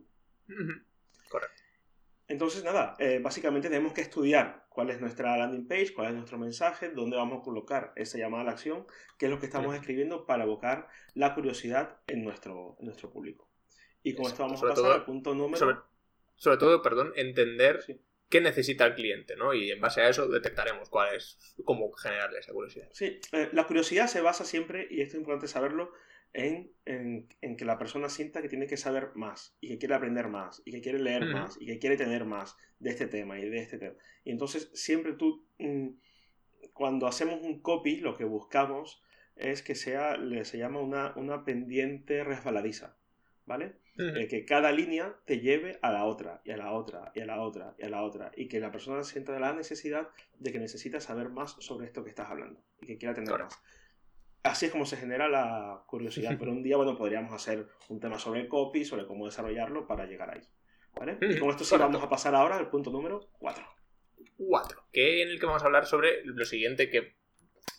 Ujú. 0.48 0.80
Entonces, 2.30 2.62
nada, 2.62 2.94
eh, 3.00 3.18
básicamente 3.20 3.68
tenemos 3.68 3.92
que 3.92 4.02
estudiar 4.02 4.64
cuál 4.68 4.88
es 4.90 5.00
nuestra 5.00 5.36
landing 5.36 5.66
page, 5.66 5.92
cuál 5.92 6.08
es 6.10 6.14
nuestro 6.14 6.38
mensaje, 6.38 6.90
dónde 6.90 7.16
vamos 7.16 7.40
a 7.40 7.42
colocar 7.42 7.92
esa 7.96 8.18
llamada 8.18 8.42
a 8.42 8.46
la 8.46 8.52
acción, 8.52 8.86
qué 9.18 9.26
es 9.26 9.32
lo 9.32 9.40
que 9.40 9.46
estamos 9.46 9.74
escribiendo 9.74 10.26
para 10.26 10.44
evocar 10.44 10.86
la 11.14 11.34
curiosidad 11.34 11.98
en 12.06 12.22
nuestro, 12.22 12.76
en 12.78 12.86
nuestro 12.86 13.10
público. 13.10 13.50
Y 14.04 14.14
con 14.14 14.26
esto 14.26 14.44
vamos 14.44 14.62
a 14.62 14.68
pasar 14.68 14.76
todo- 14.76 14.92
al 14.94 15.04
punto 15.04 15.34
número... 15.34 15.58
Sobre, 15.58 15.76
sobre 16.36 16.56
todo, 16.58 16.82
perdón, 16.82 17.12
entender 17.16 17.82
Sí. 17.82 18.00
Qué 18.30 18.40
necesita 18.40 18.86
el 18.86 18.94
cliente, 18.94 19.36
¿no? 19.36 19.52
Y 19.52 19.70
en 19.70 19.80
base 19.80 20.00
a 20.00 20.08
eso 20.08 20.28
detectaremos 20.28 20.88
cuál 20.88 21.14
es, 21.16 21.54
cómo 21.64 21.92
generarle 21.92 22.38
esa 22.38 22.52
curiosidad. 22.52 22.88
Sí, 22.92 23.20
eh, 23.32 23.48
la 23.52 23.66
curiosidad 23.66 24.06
se 24.06 24.20
basa 24.22 24.44
siempre, 24.44 24.86
y 24.90 25.00
esto 25.02 25.16
es 25.16 25.20
importante 25.20 25.48
saberlo, 25.48 25.92
en, 26.32 26.70
en- 26.84 27.26
en 27.40 27.56
que 27.56 27.64
la 27.64 27.76
persona 27.76 28.08
sienta 28.08 28.40
que 28.40 28.48
tiene 28.48 28.68
que 28.68 28.76
saber 28.76 29.10
más, 29.16 29.56
y 29.60 29.68
que 29.68 29.78
quiere 29.78 29.94
aprender 29.94 30.28
más, 30.28 30.62
y 30.64 30.70
que 30.70 30.80
quiere 30.80 31.00
leer 31.00 31.24
más, 31.26 31.56
y 31.60 31.66
que 31.66 31.78
quiere 31.80 31.96
tener 31.96 32.24
más 32.24 32.56
de 32.78 32.90
este 32.90 33.08
tema 33.08 33.38
y 33.40 33.50
de 33.50 33.58
este 33.58 33.78
tema. 33.78 33.94
Y 34.24 34.30
entonces 34.30 34.70
siempre 34.74 35.14
tú, 35.14 35.44
mm, 35.58 35.88
cuando 36.72 37.06
hacemos 37.08 37.40
un 37.42 37.60
copy, 37.60 37.96
lo 37.96 38.16
que 38.16 38.24
buscamos 38.24 39.02
es 39.34 39.62
que 39.62 39.74
sea, 39.74 40.16
le- 40.16 40.44
se 40.44 40.56
llama 40.58 40.80
una, 40.80 41.12
una 41.16 41.44
pendiente 41.44 42.22
resbaladiza, 42.22 42.96
¿vale? 43.46 43.74
Eh, 44.00 44.28
que 44.28 44.44
cada 44.44 44.72
línea 44.72 45.14
te 45.26 45.40
lleve 45.40 45.78
a 45.82 45.92
la 45.92 46.04
otra, 46.04 46.40
y 46.44 46.52
a 46.52 46.56
la 46.56 46.72
otra, 46.72 47.12
y 47.14 47.20
a 47.20 47.26
la 47.26 47.40
otra, 47.42 47.74
y 47.78 47.84
a 47.84 47.88
la 47.90 48.02
otra, 48.02 48.32
y 48.34 48.48
que 48.48 48.58
la 48.58 48.72
persona 48.72 49.04
sienta 49.04 49.38
la 49.38 49.52
necesidad 49.52 50.08
de 50.38 50.52
que 50.52 50.58
necesita 50.58 51.00
saber 51.00 51.28
más 51.28 51.56
sobre 51.58 51.86
esto 51.86 52.02
que 52.02 52.10
estás 52.10 52.30
hablando, 52.30 52.62
y 52.80 52.86
que 52.86 52.96
quiera 52.96 53.14
tener 53.14 53.30
más. 53.38 53.62
Así 54.42 54.66
es 54.66 54.72
como 54.72 54.86
se 54.86 54.96
genera 54.96 55.28
la 55.28 55.82
curiosidad, 55.86 56.36
pero 56.38 56.52
un 56.52 56.62
día, 56.62 56.78
bueno, 56.78 56.96
podríamos 56.96 57.32
hacer 57.34 57.66
un 57.88 58.00
tema 58.00 58.18
sobre 58.18 58.40
el 58.40 58.48
copy, 58.48 58.86
sobre 58.86 59.06
cómo 59.06 59.26
desarrollarlo 59.26 59.86
para 59.86 60.06
llegar 60.06 60.30
ahí. 60.30 60.42
¿Vale? 60.94 61.18
Y 61.20 61.38
con 61.38 61.50
esto 61.50 61.62
sí 61.62 61.70
Correcto. 61.70 61.92
vamos 61.92 62.02
a 62.02 62.08
pasar 62.08 62.34
ahora 62.34 62.56
al 62.56 62.68
punto 62.68 62.90
número 62.90 63.28
4. 63.38 63.64
4, 64.38 64.84
que 64.92 65.22
en 65.22 65.28
el 65.28 65.38
que 65.38 65.46
vamos 65.46 65.62
a 65.62 65.66
hablar 65.66 65.86
sobre 65.86 66.24
lo 66.24 66.44
siguiente 66.44 66.88
que 66.88 67.16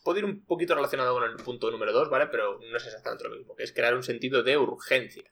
puede 0.04 0.20
ir 0.20 0.26
un 0.26 0.46
poquito 0.46 0.76
relacionado 0.76 1.14
con 1.14 1.24
el 1.24 1.36
punto 1.38 1.72
número 1.72 1.92
2, 1.92 2.10
¿vale? 2.10 2.28
Pero 2.28 2.60
no 2.60 2.78
es 2.78 2.86
exactamente 2.86 3.24
lo 3.24 3.36
mismo, 3.36 3.56
que 3.56 3.64
es 3.64 3.74
crear 3.74 3.96
un 3.96 4.04
sentido 4.04 4.44
de 4.44 4.58
urgencia. 4.58 5.24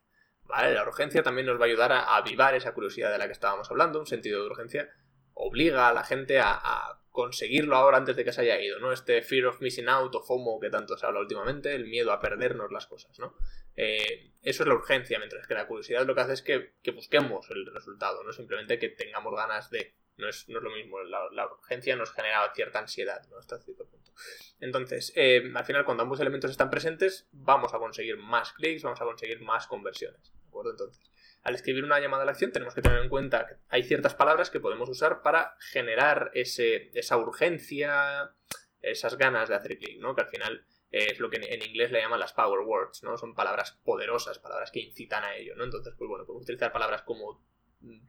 ¿Vale? 0.50 0.74
La 0.74 0.84
urgencia 0.84 1.22
también 1.22 1.46
nos 1.46 1.60
va 1.60 1.65
a 1.65 1.68
ayudar 1.68 1.91
a 1.91 2.15
avivar 2.15 2.56
esa 2.56 2.74
curiosidad 2.74 3.12
de 3.12 3.20
la 3.20 3.27
que 3.27 3.34
estábamos 3.34 3.70
hablando, 3.70 4.00
un 4.00 4.08
sentido 4.08 4.41
de 4.41 4.48
urgencia 4.48 4.89
obliga 5.36 5.88
a 5.88 5.94
la 5.94 6.03
gente 6.03 6.39
a, 6.39 6.96
conseguirlo 7.12 7.75
ahora 7.75 7.98
antes 7.98 8.15
de 8.15 8.24
que 8.24 8.32
se 8.32 8.41
haya 8.41 8.62
ido, 8.62 8.79
¿no? 8.79 8.94
Este 8.94 9.22
fear 9.22 9.48
of 9.48 9.60
missing 9.62 9.89
out 9.89 10.13
o 10.15 10.22
FOMO 10.22 10.60
que 10.60 10.70
tanto 10.70 10.96
se 10.96 11.06
habla 11.06 11.20
últimamente, 11.20 11.74
el 11.74 11.86
miedo 11.86 12.13
a 12.13 12.20
perdernos 12.20 12.72
las 12.72 12.88
cosas, 12.88 13.18
¿no? 13.20 13.36
Eh, 13.75 14.32
eso 14.41 14.63
es 14.63 14.68
la 14.70 14.75
urgencia, 14.75 15.18
mientras 15.18 15.46
que 15.46 15.53
la 15.53 15.68
curiosidad 15.68 16.06
lo 16.06 16.15
que 16.15 16.22
hace 16.22 16.34
es 16.34 16.41
que, 16.41 16.75
que 16.82 16.91
busquemos 16.91 17.50
el 17.50 17.65
resultado, 17.74 18.24
no 18.24 18.32
simplemente 18.32 18.79
que 18.79 18.89
tengamos 18.89 19.36
ganas 19.36 19.70
de. 19.70 19.96
No 20.18 20.29
es, 20.29 20.48
no 20.50 20.60
es 20.60 20.63
lo 20.63 20.70
mismo, 20.72 21.01
la, 21.01 21.46
urgencia 21.48 21.96
nos 21.96 22.12
genera 22.12 22.50
cierta 22.53 22.79
ansiedad, 22.79 23.25
¿no? 23.29 23.38
Hasta 23.38 23.58
cierto 23.60 23.86
punto. 23.86 24.12
Entonces, 24.60 25.12
eh, 25.15 25.51
al 25.53 25.65
final, 25.65 25.86
cuando 25.86 26.03
ambos 26.03 26.20
elementos 26.20 26.51
están 26.51 26.70
presentes, 26.70 27.27
vamos 27.32 27.74
a 27.74 27.79
conseguir 27.79 28.18
más 28.18 28.53
clics, 28.53 28.84
vamos 28.84 29.01
a 29.01 29.06
conseguir 29.06 29.41
más 29.41 29.68
conversiones, 29.68 30.32
¿de 30.32 30.38
acuerdo? 30.50 30.72
Entonces, 30.72 31.01
al 31.44 31.56
escribir 31.56 31.84
una 31.84 32.00
llamada 32.00 32.24
a 32.24 32.25
la 32.25 32.32
acción 32.32 32.51
tenemos 32.51 32.75
que 32.75 32.82
tener 32.82 33.00
en 33.01 33.10
cuenta 33.10 33.48
que 33.48 33.56
hay 33.70 33.84
ciertas 33.84 34.13
palabras 34.13 34.50
que 34.50 34.60
podemos 34.60 34.89
usar 34.89 35.22
para 35.22 35.56
generar 35.60 36.32
ese, 36.34 36.91
esa 36.94 37.18
urgencia, 37.18 38.34
esas 38.82 39.18
ganas 39.18 39.50
de 39.50 39.56
hacer 39.56 39.77
clic, 39.77 40.00
¿no? 40.00 40.15
Que 40.15 40.22
al 40.22 40.27
final 40.27 40.65
es 40.91 41.20
lo 41.20 41.29
que 41.29 41.38
en, 41.38 41.62
inglés 41.62 41.91
le 41.91 42.01
llaman 42.01 42.20
las 42.20 42.34
power 42.34 42.62
words, 42.62 43.03
¿no? 43.03 43.18
Son 43.18 43.36
palabras 43.36 43.79
poderosas, 43.84 44.39
palabras 44.39 44.72
que 44.72 44.79
incitan 44.79 45.24
a 45.24 45.36
ello, 45.36 45.56
¿no? 45.56 45.63
Entonces, 45.63 45.94
pues 45.98 46.10
bueno, 46.10 46.25
podemos 46.25 46.44
utilizar 46.44 46.72
palabras 46.72 47.03
como 47.03 47.44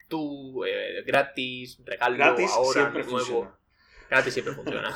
tú, 0.09 0.64
eh, 0.64 1.02
gratis, 1.06 1.80
regalo, 1.85 2.16
Gratis 2.16 2.50
ahora, 2.52 2.90
nuevo. 2.90 3.09
funciona. 3.09 3.56
Gratis 4.10 4.34
siempre 4.34 4.54
funciona. 4.54 4.92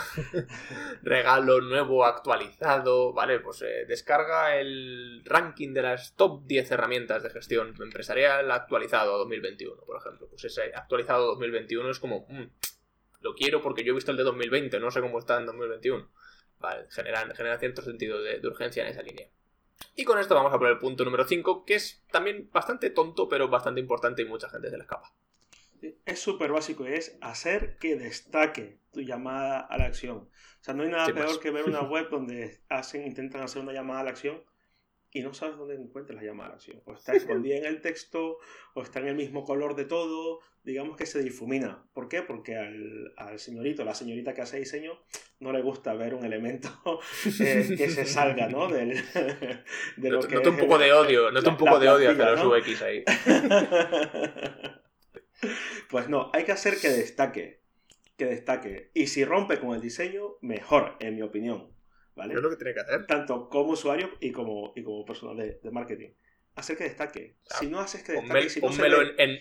Regalo 1.03 1.61
nuevo 1.61 2.05
actualizado, 2.05 3.13
¿vale? 3.13 3.39
Pues 3.39 3.63
eh, 3.63 3.85
descarga 3.87 4.57
el 4.57 5.23
ranking 5.25 5.73
de 5.73 5.83
las 5.83 6.17
top 6.17 6.45
10 6.47 6.73
herramientas 6.73 7.23
de 7.23 7.31
gestión 7.31 7.77
empresarial 7.81 8.51
actualizado 8.51 9.15
a 9.15 9.19
2021, 9.19 9.83
por 9.85 9.99
ejemplo. 9.99 10.27
Pues 10.29 10.45
ese 10.45 10.73
actualizado 10.75 11.27
2021 11.27 11.91
es 11.91 12.01
como, 12.01 12.27
mm, 12.29 12.43
lo 13.21 13.35
quiero 13.37 13.63
porque 13.63 13.85
yo 13.85 13.93
he 13.93 13.95
visto 13.95 14.11
el 14.11 14.17
de 14.17 14.25
2020, 14.25 14.81
no 14.81 14.91
sé 14.91 15.01
cómo 15.01 15.21
está 15.21 15.39
en 15.39 15.47
2021. 15.47 16.11
Vale, 16.59 16.87
genera, 16.91 17.33
genera 17.37 17.59
cierto 17.59 17.83
sentido 17.83 18.21
de, 18.21 18.45
urgencia 18.45 18.83
en 18.83 18.91
esa 18.91 19.03
línea. 19.03 19.29
Y 19.95 20.03
con 20.03 20.19
esto 20.19 20.35
vamos 20.35 20.53
a 20.53 20.59
por 20.59 20.69
el 20.69 20.79
punto 20.79 21.05
número 21.05 21.25
5, 21.25 21.65
que 21.65 21.77
es 21.77 22.05
también 22.11 22.51
bastante 22.53 22.91
tonto, 22.91 23.29
pero 23.29 23.49
bastante 23.49 23.81
importante 23.81 24.23
y 24.23 24.25
mucha 24.25 24.49
gente 24.49 24.71
se 24.71 24.77
le 24.77 24.83
escapa. 24.83 25.15
Es 26.05 26.19
súper 26.19 26.53
básico 26.53 26.87
es 26.87 27.17
hacer 27.21 27.79
que 27.79 27.97
destaque 27.97 28.79
tu 28.93 29.01
llamada 29.01 29.61
a 29.61 29.79
la 29.79 29.85
acción. 29.85 30.17
O 30.17 30.31
sea, 30.61 30.75
no 30.75 30.83
hay 30.83 30.89
nada 30.89 31.07
peor 31.07 31.27
pues. 31.27 31.39
que 31.39 31.51
ver 31.51 31.65
una 31.65 31.83
web 31.89 32.09
donde 32.11 32.61
hacen, 32.69 33.07
intentan 33.07 33.43
hacer 33.43 33.63
una 33.63 33.73
llamada 33.73 34.01
a 34.01 34.05
la 34.05 34.11
acción 34.11 34.43
y 35.15 35.23
no 35.23 35.33
sabes 35.33 35.57
dónde 35.57 35.77
encuentras 35.77 36.17
la 36.17 36.27
llamada 36.27 36.49
a 36.49 36.51
la 36.51 36.57
acción. 36.57 36.83
O 36.87 36.93
está 36.93 37.15
escondida 37.15 37.57
en 37.57 37.67
el 37.67 37.81
texto, 37.81 38.39
o 38.75 38.83
está 38.83 38.99
en 38.99 39.07
el 39.07 39.15
mismo 39.15 39.45
color 39.45 39.77
de 39.77 39.85
todo, 39.85 40.41
digamos 40.65 40.97
que 40.97 41.07
se 41.07 41.23
difumina. 41.23 41.85
¿Por 41.93 42.09
qué? 42.09 42.23
Porque 42.23 42.57
al, 42.57 43.13
al 43.17 43.39
señorito, 43.39 43.85
la 43.85 43.95
señorita 43.95 44.35
que 44.35 44.41
hace 44.43 44.59
diseño, 44.59 44.99
no 45.39 45.53
le 45.53 45.63
gusta 45.63 45.95
ver 45.95 46.15
un 46.15 46.25
elemento 46.25 46.69
eh, 47.41 47.75
que 47.77 47.91
se 47.91 48.07
salga, 48.07 48.49
¿no? 48.49 48.67
Del, 48.67 49.01
de 49.97 50.11
lo 50.11 50.21
que 50.21 50.39
un 50.39 50.57
poco 50.57 50.79
de 50.79 50.93
odio, 50.93 51.31
nota 51.31 51.51
un 51.51 51.59
poco 51.59 51.79
de 51.79 51.89
odio 51.89 52.11
hacia 52.11 52.31
los 52.33 52.45
UX 52.45 52.83
ahí. 52.83 53.05
pues 55.95 56.09
no, 56.09 56.29
hay 56.33 56.43
que 56.43 56.51
hacer 56.51 56.81
que 56.81 56.89
destaque, 56.89 57.61
que 58.17 58.25
destaque. 58.25 58.91
Y 58.95 59.07
si 59.07 59.25
rompe 59.25 59.61
con 59.61 59.77
el 59.77 59.81
diseño, 59.81 60.39
mejor, 60.41 60.97
en 60.99 61.15
mi 61.15 61.23
opinión. 61.23 61.73
¿vale? 62.17 62.35
Es 62.35 62.41
lo 62.41 62.51
que 62.51 62.57
tiene 62.57 62.75
que 62.75 62.81
hacer. 62.81 63.07
Tanto 63.07 63.49
como 63.49 63.71
usuario 63.71 64.11
y 64.19 64.33
como, 64.33 64.73
y 64.75 64.83
como 64.83 65.05
persona 65.05 65.41
de, 65.41 65.61
de 65.63 65.71
marketing. 65.71 66.09
Hacer 66.57 66.77
que 66.77 66.83
destaque. 66.83 67.37
si 67.61 67.69
no 67.69 67.79
haces 67.79 68.03
que 68.03 68.11
destaque, 68.15 68.51
si 68.51 68.61
no 68.61 68.71
ve, 68.71 69.15
en, 69.19 69.39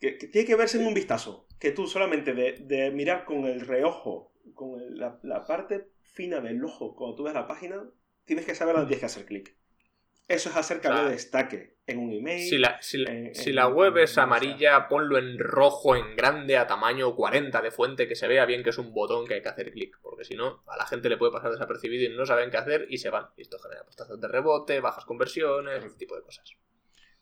Que, 0.00 0.12
tiene 0.12 0.46
que 0.46 0.54
verse 0.54 0.80
en 0.80 0.86
un 0.86 0.94
vistazo. 0.94 1.46
Que 1.60 1.70
tú 1.70 1.86
solamente 1.86 2.32
de, 2.32 2.52
de 2.52 2.90
mirar 2.90 3.26
con 3.26 3.44
el 3.44 3.60
reojo, 3.60 4.32
con 4.54 4.80
el, 4.80 4.98
la, 4.98 5.20
la, 5.22 5.44
parte 5.44 5.90
fina 6.00 6.40
del 6.40 6.64
ojo, 6.64 6.96
cuando 6.96 7.14
tú 7.14 7.24
ves 7.24 7.34
la 7.34 7.46
página, 7.46 7.84
tienes 8.24 8.46
que 8.46 8.54
saber 8.54 8.74
dónde 8.74 8.88
tienes 8.88 9.00
que 9.00 9.04
hacer 9.04 9.26
clic. 9.26 9.54
Eso 10.28 10.48
es 10.48 10.56
hacer 10.56 10.80
que 10.80 10.88
algo 10.88 11.08
destaque 11.08 11.76
en 11.86 11.98
un 11.98 12.12
email. 12.12 12.48
Si 12.48 12.58
la, 12.58 12.82
si, 12.82 13.04
en, 13.04 13.32
si 13.34 13.52
la 13.52 13.68
web 13.68 13.96
es 13.98 14.18
amarilla, 14.18 14.88
ponlo 14.88 15.18
en 15.18 15.38
rojo, 15.38 15.94
en 15.94 16.16
grande, 16.16 16.56
a 16.56 16.66
tamaño 16.66 17.14
40 17.14 17.62
de 17.62 17.70
fuente, 17.70 18.08
que 18.08 18.16
se 18.16 18.26
vea 18.26 18.44
bien 18.44 18.64
que 18.64 18.70
es 18.70 18.78
un 18.78 18.92
botón 18.92 19.26
que 19.26 19.34
hay 19.34 19.42
que 19.42 19.48
hacer 19.48 19.70
clic. 19.70 19.96
Porque 20.02 20.24
si 20.24 20.34
no, 20.34 20.64
a 20.66 20.76
la 20.76 20.86
gente 20.86 21.08
le 21.08 21.16
puede 21.16 21.32
pasar 21.32 21.52
desapercibido 21.52 22.12
y 22.12 22.16
no 22.16 22.26
saben 22.26 22.50
qué 22.50 22.56
hacer 22.56 22.86
y 22.88 22.98
se 22.98 23.10
van. 23.10 23.28
Y 23.36 23.42
esto 23.42 23.58
genera 23.60 23.84
postazos 23.84 24.20
de 24.20 24.26
rebote, 24.26 24.80
bajas 24.80 25.04
conversiones, 25.04 25.84
ese 25.84 25.96
tipo 25.96 26.16
de 26.16 26.22
cosas. 26.22 26.56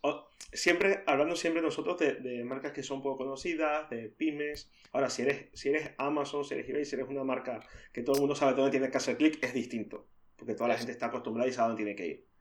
O, 0.00 0.30
siempre, 0.52 1.02
hablando 1.06 1.36
siempre 1.36 1.60
nosotros 1.60 1.98
de, 1.98 2.14
de, 2.14 2.42
marcas 2.44 2.72
que 2.72 2.82
son 2.82 3.02
poco 3.02 3.18
conocidas, 3.18 3.90
de 3.90 4.08
pymes. 4.08 4.70
Ahora, 4.92 5.10
si 5.10 5.22
eres, 5.22 5.48
si 5.52 5.68
eres 5.68 5.90
Amazon, 5.98 6.42
si 6.44 6.54
eres 6.54 6.68
eBay, 6.70 6.86
si 6.86 6.96
eres 6.96 7.08
una 7.08 7.24
marca 7.24 7.60
que 7.92 8.02
todo 8.02 8.16
el 8.16 8.20
mundo 8.20 8.34
sabe 8.34 8.54
dónde 8.54 8.70
tiene 8.70 8.90
que 8.90 8.96
hacer 8.96 9.18
clic, 9.18 9.44
es 9.44 9.52
distinto. 9.52 10.06
Porque 10.36 10.54
toda 10.54 10.68
la 10.68 10.78
gente 10.78 10.92
está 10.92 11.06
acostumbrada 11.06 11.48
y 11.48 11.52
sabe 11.52 11.68
dónde 11.68 11.84
tiene 11.84 11.96
que 11.96 12.06
ir. 12.06 12.33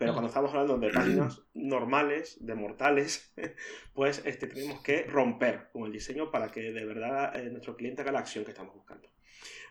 Pero 0.00 0.14
cuando 0.14 0.28
estamos 0.28 0.50
hablando 0.52 0.78
de 0.78 0.90
páginas 0.90 1.42
normales, 1.52 2.38
de 2.40 2.54
mortales, 2.54 3.34
pues 3.92 4.22
este, 4.24 4.46
tenemos 4.46 4.80
que 4.80 5.02
romper 5.02 5.68
con 5.74 5.84
el 5.84 5.92
diseño 5.92 6.30
para 6.30 6.50
que 6.50 6.72
de 6.72 6.86
verdad 6.86 7.36
eh, 7.36 7.50
nuestro 7.50 7.76
cliente 7.76 8.00
haga 8.00 8.10
la 8.10 8.20
acción 8.20 8.42
que 8.46 8.52
estamos 8.52 8.74
buscando. 8.74 9.10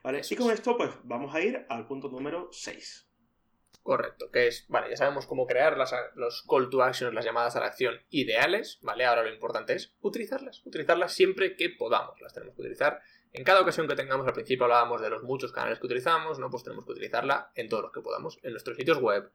¿Vale? 0.03 0.21
Y 0.29 0.35
con 0.35 0.51
esto, 0.51 0.77
pues 0.77 0.91
vamos 1.03 1.33
a 1.33 1.41
ir 1.41 1.65
al 1.67 1.87
punto 1.87 2.09
número 2.09 2.47
6. 2.51 3.09
Correcto, 3.81 4.29
que 4.29 4.45
es, 4.45 4.67
vale, 4.67 4.91
ya 4.91 4.97
sabemos 4.97 5.25
cómo 5.25 5.47
crear 5.47 5.75
las, 5.75 5.95
los 6.13 6.45
call 6.47 6.69
to 6.69 6.83
action, 6.83 7.15
las 7.15 7.25
llamadas 7.25 7.55
a 7.55 7.61
la 7.61 7.65
acción 7.65 7.95
ideales, 8.11 8.77
¿vale? 8.83 9.05
Ahora 9.05 9.23
lo 9.23 9.33
importante 9.33 9.73
es 9.73 9.95
utilizarlas, 10.01 10.63
utilizarlas 10.63 11.11
siempre 11.11 11.55
que 11.55 11.71
podamos, 11.71 12.21
las 12.21 12.35
tenemos 12.35 12.53
que 12.53 12.61
utilizar. 12.61 13.01
En 13.33 13.43
cada 13.43 13.61
ocasión 13.61 13.87
que 13.87 13.95
tengamos, 13.95 14.27
al 14.27 14.33
principio 14.33 14.65
hablábamos 14.65 15.01
de 15.01 15.09
los 15.09 15.23
muchos 15.23 15.51
canales 15.51 15.79
que 15.79 15.87
utilizamos, 15.87 16.37
¿no? 16.37 16.51
Pues 16.51 16.63
tenemos 16.63 16.85
que 16.85 16.91
utilizarla 16.91 17.51
en 17.55 17.67
todos 17.67 17.81
los 17.81 17.91
que 17.91 18.01
podamos, 18.01 18.39
en 18.43 18.51
nuestros 18.51 18.77
sitios 18.77 18.99
web, 18.99 19.31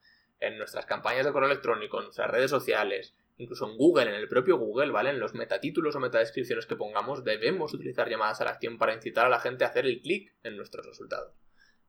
en 0.46 0.58
nuestras 0.58 0.86
campañas 0.86 1.24
de 1.24 1.32
correo 1.32 1.50
electrónico, 1.50 1.98
en 1.98 2.04
nuestras 2.04 2.30
redes 2.30 2.50
sociales, 2.50 3.14
incluso 3.36 3.68
en 3.68 3.76
Google, 3.76 4.10
en 4.10 4.14
el 4.14 4.28
propio 4.28 4.58
Google, 4.58 4.92
¿vale? 4.92 5.10
En 5.10 5.20
los 5.20 5.34
metatítulos 5.34 5.96
o 5.96 6.00
metadescripciones 6.00 6.66
que 6.66 6.76
pongamos, 6.76 7.24
debemos 7.24 7.74
utilizar 7.74 8.08
llamadas 8.08 8.40
a 8.40 8.44
la 8.44 8.50
acción 8.50 8.78
para 8.78 8.94
incitar 8.94 9.26
a 9.26 9.30
la 9.30 9.40
gente 9.40 9.64
a 9.64 9.68
hacer 9.68 9.86
el 9.86 10.00
clic 10.00 10.34
en 10.42 10.56
nuestros 10.56 10.86
resultados. 10.86 11.34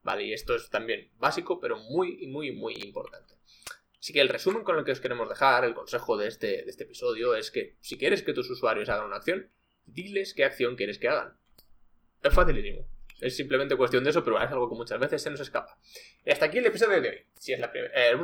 Vale, 0.03 0.23
y 0.23 0.33
esto 0.33 0.55
es 0.55 0.69
también 0.69 1.11
básico, 1.17 1.59
pero 1.59 1.77
muy, 1.77 2.27
muy, 2.27 2.51
muy 2.51 2.75
importante. 2.75 3.35
Así 3.99 4.13
que 4.13 4.21
el 4.21 4.29
resumen 4.29 4.63
con 4.63 4.77
el 4.77 4.85
que 4.85 4.91
os 4.91 4.99
queremos 4.99 5.27
dejar, 5.27 5.65
el 5.65 5.73
consejo 5.73 6.15
de 6.15 6.27
este, 6.27 6.47
de 6.63 6.69
este 6.69 6.83
episodio, 6.83 7.35
es 7.35 7.49
que 7.49 7.75
si 7.81 7.97
quieres 7.97 8.21
que 8.21 8.33
tus 8.33 8.49
usuarios 8.49 8.87
hagan 8.89 9.07
una 9.07 9.15
acción, 9.15 9.49
diles 9.85 10.33
qué 10.35 10.45
acción 10.45 10.75
quieres 10.75 10.99
que 10.99 11.07
hagan. 11.07 11.35
Es 12.21 12.33
facilísimo. 12.33 12.87
Es 13.19 13.37
simplemente 13.37 13.77
cuestión 13.77 14.03
de 14.03 14.09
eso, 14.09 14.23
pero 14.23 14.41
es 14.41 14.51
algo 14.51 14.69
que 14.69 14.75
muchas 14.75 14.99
veces 14.99 15.21
se 15.21 15.29
nos 15.29 15.39
escapa. 15.39 15.77
Y 16.25 16.31
hasta 16.31 16.45
aquí 16.45 16.57
el 16.57 16.65
episodio 16.65 17.01
de 17.01 17.09
hoy. 17.09 17.25
Si 17.35 17.53
es 17.53 17.59
la 17.59 17.71
primera. 17.71 17.93
Eh, 17.95 18.17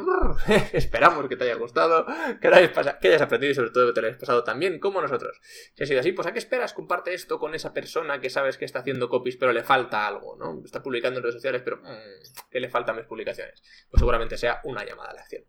esperamos 0.74 1.29
que 1.29 1.38
te 1.38 1.45
haya 1.45 1.55
gustado, 1.55 2.05
que, 2.41 2.48
hayas 2.50 2.98
que, 3.00 3.07
hayas 3.07 3.21
aprendido 3.21 3.51
y 3.51 3.55
sobre 3.55 3.69
todo 3.69 3.88
que 3.88 3.93
te 3.93 4.01
lo 4.01 4.07
hayas 4.07 4.19
pasado 4.19 4.43
tan 4.43 4.60
bien 4.60 4.79
como 4.79 5.01
nosotros. 5.01 5.39
Si 5.75 5.83
ha 5.83 5.86
sido 5.88 6.01
así, 6.01 6.12
pues 6.12 6.27
¿a 6.27 6.33
qué 6.33 6.39
esperas? 6.39 6.74
Comparte 6.74 7.13
esto 7.13 7.39
con 7.39 7.55
esa 7.55 7.74
persona 7.74 8.19
que 8.19 8.29
sabes 8.29 8.57
que 8.57 8.65
está 8.65 8.79
haciendo 8.79 9.07
copies, 9.07 9.38
pero 9.38 9.53
le 9.53 9.63
falta 9.63 10.05
algo, 10.05 10.36
¿no? 10.36 10.62
Está 10.65 10.83
publicando 10.83 11.19
en 11.19 11.24
redes 11.24 11.36
sociales, 11.36 11.62
pero 11.63 11.77
mmm, 11.77 12.50
¿qué 12.50 12.60
le 12.60 12.69
falta 12.69 12.91
a 12.91 12.95
mis 12.95 13.05
publicaciones? 13.05 13.62
Pues 13.89 14.00
seguramente 14.00 14.38
sea 14.38 14.60
una 14.65 14.83
llamada 14.83 15.12
a 15.12 15.13
la 15.13 15.21
acción. 15.21 15.45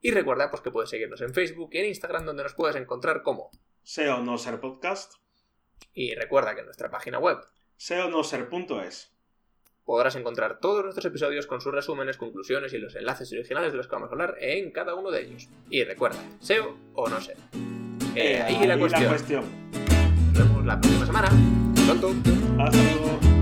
Y 0.00 0.10
recuerda 0.10 0.50
pues, 0.50 0.62
que 0.62 0.70
puedes 0.70 0.88
seguirnos 0.88 1.20
en 1.20 1.34
Facebook 1.34 1.70
y 1.72 1.78
en 1.78 1.86
Instagram, 1.86 2.24
donde 2.24 2.44
nos 2.44 2.54
puedes 2.54 2.76
encontrar 2.76 3.22
como 3.22 3.50
SEO 3.82 4.22
no 4.22 4.38
ser 4.38 4.60
podcast. 4.60 5.14
Y 5.92 6.14
recuerda 6.14 6.54
que 6.54 6.60
en 6.60 6.66
nuestra 6.66 6.90
página 6.90 7.18
web 7.18 7.38
seonoser.es. 7.76 9.12
Podrás 9.84 10.16
encontrar 10.16 10.58
todos 10.58 10.82
nuestros 10.82 11.04
episodios 11.04 11.46
con 11.46 11.60
sus 11.60 11.72
resúmenes, 11.72 12.16
conclusiones 12.16 12.72
y 12.72 12.78
los 12.78 12.96
enlaces 12.96 13.30
originales 13.32 13.70
de 13.70 13.78
los 13.78 13.86
que 13.86 13.94
vamos 13.94 14.10
a 14.10 14.12
hablar 14.12 14.34
en 14.40 14.72
cada 14.72 14.94
uno 14.94 15.10
de 15.10 15.22
ellos. 15.22 15.48
Y 15.70 15.84
recuerda, 15.84 16.18
SEO 16.40 16.76
o 16.94 17.08
no 17.08 17.20
SEO. 17.20 17.36
Eh, 18.16 18.42
ahí, 18.42 18.56
ahí 18.56 18.66
la, 18.66 18.78
cuestión. 18.78 19.04
la 19.04 19.08
cuestión. 19.10 19.44
Nos 20.32 20.38
vemos 20.38 20.66
la 20.66 20.80
próxima 20.80 21.06
semana. 21.06 21.28
Pronto. 21.86 22.14
Hasta 22.58 22.82
luego. 22.82 23.35